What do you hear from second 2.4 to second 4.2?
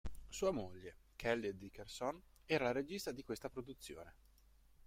era la regista di questa produzione.